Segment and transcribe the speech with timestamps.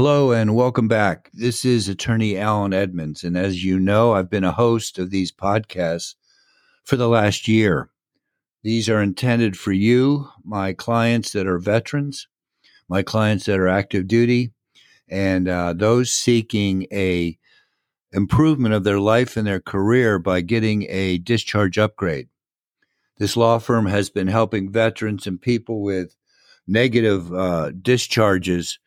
[0.00, 1.28] Hello and welcome back.
[1.34, 3.22] This is attorney Alan Edmonds.
[3.22, 6.14] And as you know, I've been a host of these podcasts
[6.84, 7.90] for the last year.
[8.62, 12.28] These are intended for you, my clients that are veterans,
[12.88, 14.54] my clients that are active duty,
[15.06, 17.38] and uh, those seeking a
[18.10, 22.30] improvement of their life and their career by getting a discharge upgrade.
[23.18, 26.16] This law firm has been helping veterans and people with
[26.66, 28.78] negative uh, discharges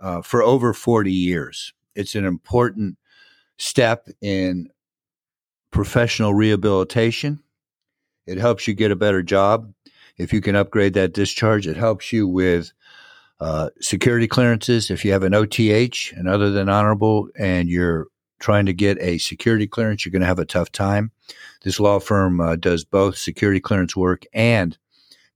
[0.00, 1.72] uh, for over 40 years.
[1.94, 2.96] It's an important
[3.58, 4.70] step in
[5.70, 7.42] professional rehabilitation.
[8.26, 9.72] It helps you get a better job.
[10.16, 12.72] If you can upgrade that discharge, it helps you with
[13.40, 14.90] uh, security clearances.
[14.90, 18.06] If you have an OTH and other than honorable, and you're
[18.38, 21.12] trying to get a security clearance, you're going to have a tough time.
[21.62, 24.76] This law firm uh, does both security clearance work and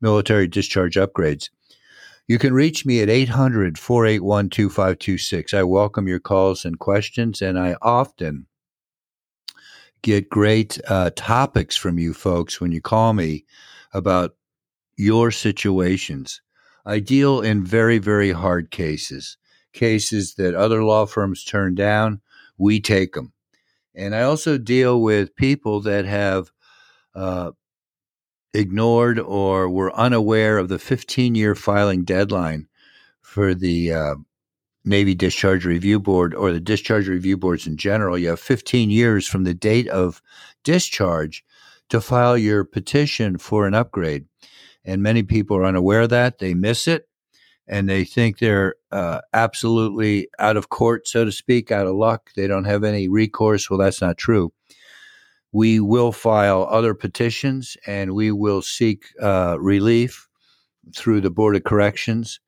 [0.01, 1.51] military discharge upgrades.
[2.27, 5.53] You can reach me at 800 481 2526.
[5.53, 8.47] I welcome your calls and questions, and I often
[10.01, 13.45] get great uh, topics from you folks when you call me
[13.93, 14.37] about
[14.97, 16.41] your situations.
[16.87, 19.37] I deal in very, very hard cases,
[19.75, 22.23] cases that other law firms turn down.
[22.57, 23.35] We take them.
[23.95, 26.51] And I also deal with people that have
[27.15, 27.53] uh,
[28.55, 32.69] ignored or were unaware of the 15 year filing deadline
[33.21, 34.15] for the uh,
[34.85, 38.17] Navy Discharge Review Board or the discharge review boards in general.
[38.17, 40.23] You have 15 years from the date of
[40.63, 41.45] discharge
[41.89, 44.27] to file your petition for an upgrade.
[44.85, 46.39] And many people are unaware of that.
[46.39, 47.09] They miss it
[47.67, 52.31] and they think they're uh, absolutely out of court, so to speak, out of luck.
[52.37, 53.71] They don't have any recourse.
[53.71, 54.53] Well, that's not true
[55.55, 60.29] we will file other petitions and we will seek uh, relief
[60.97, 62.41] through the Board of Corrections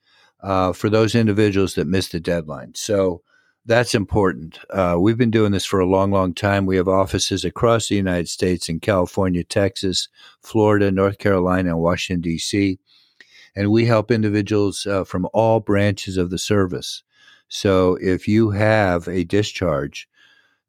[0.42, 2.74] uh, for those individuals that missed the deadline.
[2.74, 3.22] So
[3.64, 4.58] that's important.
[4.70, 6.66] Uh, we've been doing this for a long, long time.
[6.66, 10.08] We have offices across the United States in California, Texas,
[10.42, 12.80] Florida, North Carolina, and Washington, D.C.
[13.54, 17.04] And we help individuals uh, from all branches of the service.
[17.46, 20.08] So if you have a discharge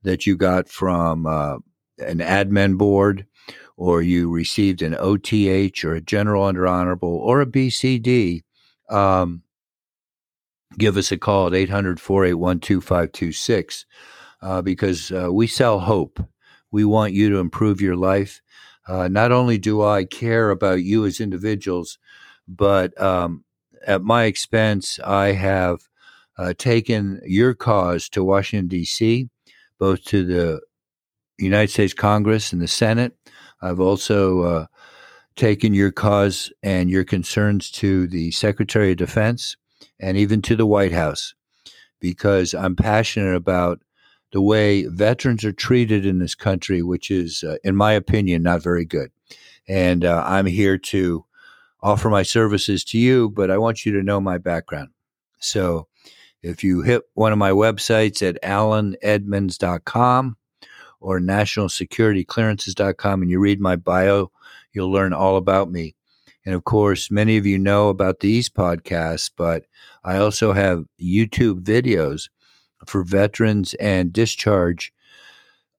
[0.04, 1.58] that you got from uh,
[2.00, 3.26] an admin board
[3.76, 8.44] or you received an OTH or a general under honorable or a BCD,
[8.90, 9.44] um,
[10.78, 13.86] give us a call at 800 481 2526
[14.42, 16.20] uh, because uh, we sell hope.
[16.72, 18.42] We want you to improve your life.
[18.88, 21.98] Uh, not only do I care about you as individuals,
[22.48, 23.44] but um,
[23.86, 25.82] at my expense, I have
[26.38, 29.30] uh, taken your cause to Washington, D.C.,
[29.80, 30.62] both to the
[31.46, 33.16] United States Congress and the Senate.
[33.62, 34.66] I've also uh,
[35.36, 39.56] taken your cause and your concerns to the Secretary of Defense
[40.00, 41.34] and even to the White House
[42.00, 43.80] because I'm passionate about
[44.32, 48.62] the way veterans are treated in this country, which is, uh, in my opinion, not
[48.62, 49.12] very good.
[49.68, 51.26] And uh, I'm here to
[51.82, 54.90] offer my services to you, but I want you to know my background.
[55.40, 55.88] So
[56.42, 60.38] if you hit one of my websites at alanedmonds.com,
[61.00, 64.32] or nationalsecurityclearances.com and you read my bio,
[64.74, 65.96] you'll learn all about me.
[66.46, 69.66] And of course, many of you know about these podcasts, but
[70.04, 72.30] I also have YouTube videos
[72.86, 74.94] for veterans and discharge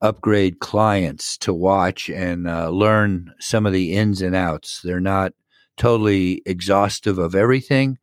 [0.01, 4.81] upgrade clients to watch and uh, learn some of the ins and outs.
[4.83, 5.33] They're not
[5.77, 7.99] totally exhaustive of everything,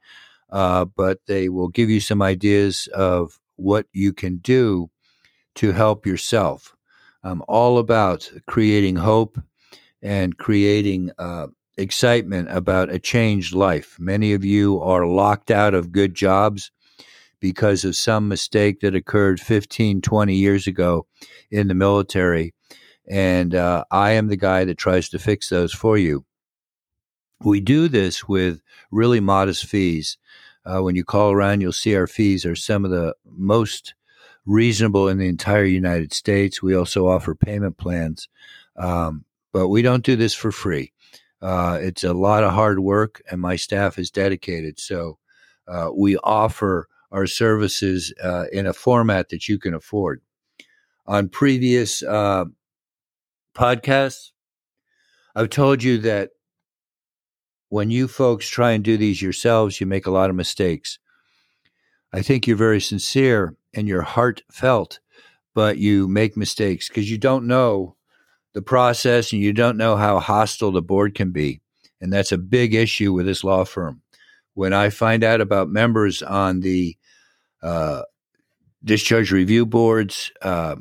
[0.50, 4.90] uh, but they will give you some ideas of what you can do
[5.56, 6.75] to help yourself.
[7.26, 9.40] I'm all about creating hope
[10.04, 13.98] and creating uh, excitement about a changed life.
[14.00, 16.72] Many of you are locked out of good jobs
[17.40, 21.08] because of some mistake that occurred 15, 20 years ago
[21.50, 22.54] in the military.
[23.10, 26.26] And uh, I am the guy that tries to fix those for you.
[27.44, 28.62] We do this with
[28.92, 30.20] really modest fees.
[30.64, 33.96] Uh, when you call around, you'll see our fees are some of the most
[34.46, 36.62] reasonable in the entire United States.
[36.62, 38.28] We also offer payment plans,
[38.76, 40.92] um, but we don't do this for free.
[41.42, 44.80] Uh, it's a lot of hard work, and my staff is dedicated.
[44.80, 45.18] So
[45.68, 50.22] uh, we offer our services uh, in a format that you can afford.
[51.08, 52.46] On previous uh,
[53.56, 54.32] podcasts,
[55.36, 56.32] I've told you that
[57.70, 60.98] when you folks try and do these yourselves, you make a lot of mistakes.
[62.14, 65.00] I think you're very sincere and you're heartfelt,
[65.54, 67.96] but you make mistakes because you don't know
[68.54, 71.62] the process and you don't know how hostile the board can be.
[72.02, 74.02] And that's a big issue with this law firm.
[74.54, 76.98] When I find out about members on the
[77.62, 78.04] uh,
[78.84, 80.78] discharge review boards uh,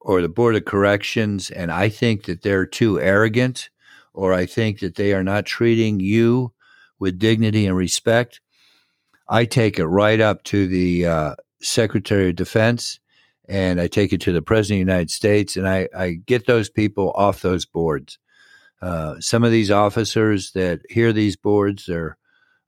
[0.00, 3.70] or the Board of Corrections, and I think that they're too arrogant,
[4.12, 6.52] or I think that they are not treating you
[6.98, 8.40] with dignity and respect,
[9.28, 13.00] I take it right up to the uh, Secretary of Defense
[13.48, 16.46] and I take it to the President of the United States and I, I get
[16.46, 18.18] those people off those boards.
[18.80, 22.16] Uh, some of these officers that hear these boards, they're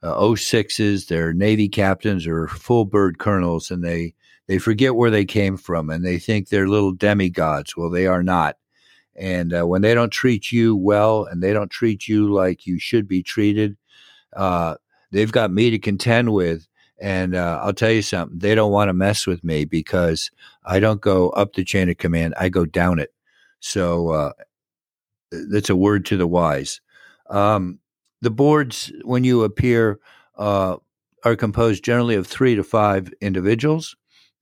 [0.03, 4.15] uh, 06s, they're Navy captains or full bird colonels, and they,
[4.49, 7.77] they forget where they came from and they think they're little demigods.
[7.77, 8.57] Well, they are not.
[9.15, 12.79] And uh, when they don't treat you well and they don't treat you like you
[12.79, 13.77] should be treated,
[14.35, 14.77] uh,
[15.13, 16.67] they've got me to contend with.
[17.01, 20.31] And uh, I'll tell you something, they don't want to mess with me because
[20.65, 23.13] I don't go up the chain of command, I go down it.
[23.61, 24.33] So uh,
[25.31, 26.81] that's a word to the wise.
[27.29, 27.79] Um,
[28.21, 29.99] the boards, when you appear,
[30.37, 30.77] uh,
[31.25, 33.97] are composed generally of three to five individuals.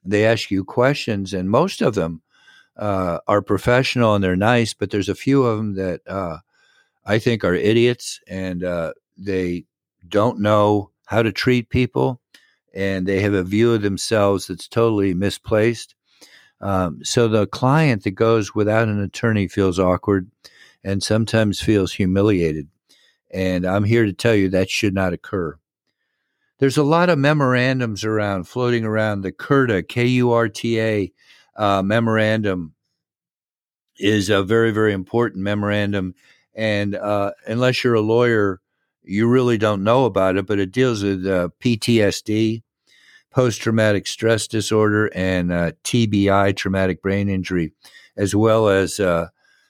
[0.05, 2.23] They ask you questions, and most of them
[2.79, 6.39] uh, are professional and they're nice, but there's a few of them that uh,
[7.05, 9.65] I think are idiots and uh, they
[10.09, 12.21] don't know how to treat people
[12.79, 15.97] and they have a view of themselves that's totally misplaced.
[16.61, 20.31] Um, so the client that goes without an attorney feels awkward
[20.85, 22.69] and sometimes feels humiliated.
[23.33, 25.59] And I'm here to tell you that should not occur.
[26.61, 29.23] There's a lot of memorandums around, floating around.
[29.23, 31.13] The KURTA, K U R T A
[31.57, 32.75] uh, memorandum
[33.99, 36.15] is a very, very important memorandum.
[36.55, 38.61] And uh, unless you're a lawyer,
[39.03, 42.63] you really don't know about it, but it deals with uh, PTSD,
[43.31, 47.73] post traumatic stress disorder, and uh, TBI, traumatic brain injury,
[48.17, 49.29] as well as uh,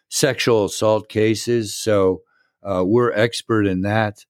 [0.09, 1.75] sexual assault cases.
[1.75, 2.23] So
[2.63, 4.25] uh, we're expert in that.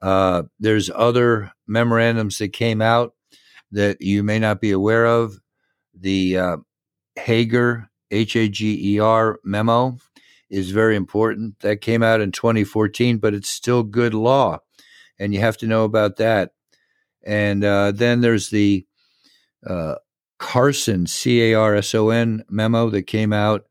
[0.00, 3.14] Uh, there's other memorandums that came out
[3.70, 5.38] that you may not be aware of.
[5.94, 6.56] The uh,
[7.16, 9.96] Hager, H A G E R memo
[10.50, 11.58] is very important.
[11.60, 14.58] That came out in 2014, but it's still good law,
[15.18, 16.50] and you have to know about that.
[17.24, 18.86] And uh, then there's the
[19.66, 19.96] uh,
[20.38, 23.64] Carson, C A R S O N memo that came out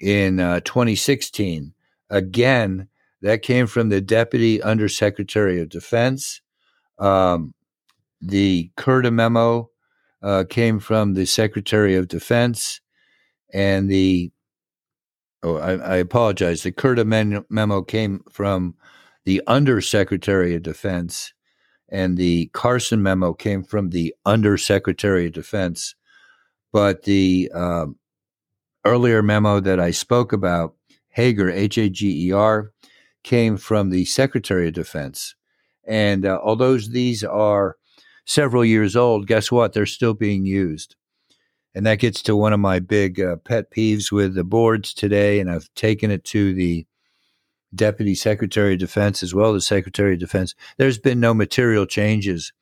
[0.00, 1.74] in uh, 2016.
[2.08, 2.88] Again,
[3.22, 6.40] that came from the Deputy Undersecretary of Defense.
[6.98, 7.54] Um,
[8.20, 9.70] the KURTA memo
[10.22, 12.80] uh, came from the Secretary of Defense,
[13.52, 14.30] and the
[15.42, 16.62] oh, I, I apologize.
[16.62, 18.74] The KURTA memo came from
[19.24, 21.32] the Undersecretary of Defense,
[21.90, 25.94] and the Carson memo came from the Undersecretary of Defense.
[26.72, 27.96] But the um,
[28.84, 30.74] earlier memo that I spoke about,
[31.08, 32.70] Hager, H A G E R,
[33.24, 35.34] came from the Secretary of Defense.
[35.84, 37.76] And uh, although these are
[38.24, 39.72] several years old, guess what?
[39.72, 40.94] They're still being used.
[41.74, 45.40] And that gets to one of my big uh, pet peeves with the boards today.
[45.40, 46.86] And I've taken it to the
[47.74, 50.54] Deputy Secretary of Defense as well as Secretary of Defense.
[50.76, 52.52] There's been no material changes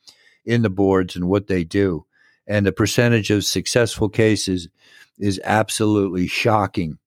[0.45, 2.05] in the boards and what they do.
[2.47, 4.69] And the percentage of successful cases
[5.19, 6.99] is absolutely shocking.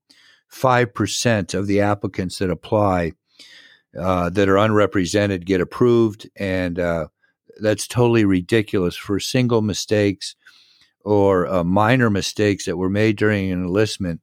[0.52, 3.14] 5% of the applicants that apply
[3.98, 6.30] uh, that are unrepresented get approved.
[6.36, 7.08] And uh,
[7.60, 10.36] that's totally ridiculous for single mistakes
[11.04, 14.22] or uh, minor mistakes that were made during an enlistment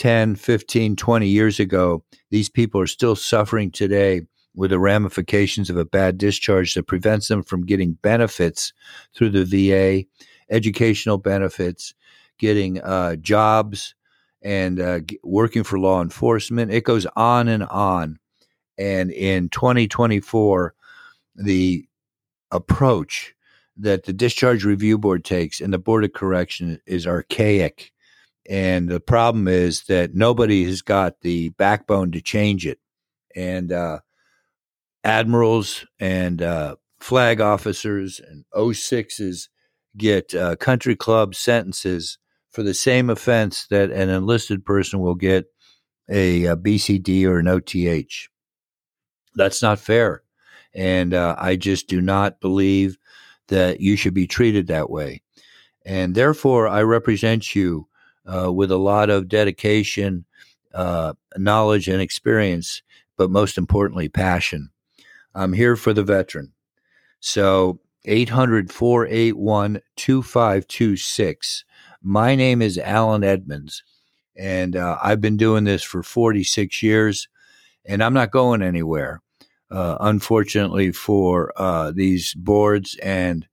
[0.00, 4.22] 10, 15, 20 years ago, these people are still suffering today
[4.54, 8.72] with the ramifications of a bad discharge that prevents them from getting benefits
[9.14, 10.06] through the VA,
[10.48, 11.92] educational benefits,
[12.38, 13.94] getting uh, jobs,
[14.40, 16.72] and uh, working for law enforcement.
[16.72, 18.18] It goes on and on.
[18.78, 20.74] And in 2024,
[21.34, 21.86] the
[22.50, 23.34] approach
[23.76, 27.92] that the Discharge Review Board takes and the Board of Correction is archaic.
[28.50, 32.80] And the problem is that nobody has got the backbone to change it.
[33.36, 34.00] And uh,
[35.04, 39.48] admirals and uh, flag officers and 06s
[39.96, 42.18] get uh, country club sentences
[42.50, 45.44] for the same offense that an enlisted person will get
[46.08, 48.28] a, a BCD or an OTH.
[49.36, 50.24] That's not fair.
[50.74, 52.98] And uh, I just do not believe
[53.46, 55.22] that you should be treated that way.
[55.86, 57.86] And therefore, I represent you
[58.26, 60.24] uh, with a lot of dedication,
[60.74, 62.82] uh, knowledge, and experience,
[63.16, 64.70] but most importantly, passion.
[65.34, 66.52] I'm here for the veteran.
[67.20, 71.64] So 800 481 2526.
[72.02, 73.82] My name is Alan Edmonds,
[74.36, 77.28] and uh, I've been doing this for 46 years,
[77.84, 79.22] and I'm not going anywhere
[79.70, 82.96] uh, unfortunately for uh, these boards.
[83.02, 83.46] And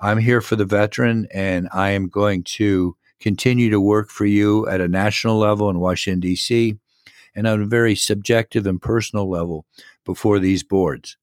[0.00, 4.66] I'm here for the veteran, and I am going to continue to work for you
[4.68, 6.76] at a national level in Washington, D.C.,
[7.34, 9.64] and on a very subjective and personal level
[10.04, 11.16] before these boards.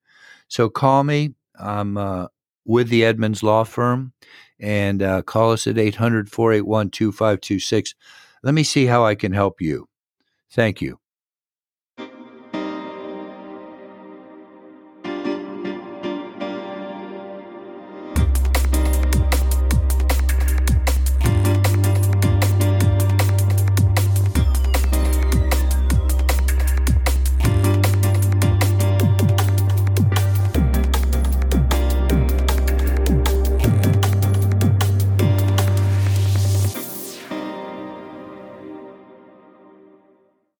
[0.47, 1.33] So call me.
[1.59, 2.27] I'm uh,
[2.65, 4.13] with the Edmonds Law Firm,
[4.59, 7.95] and uh, call us at 800 481 2526.
[8.43, 9.87] Let me see how I can help you.
[10.51, 10.99] Thank you.